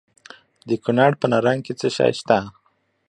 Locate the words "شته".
2.19-2.37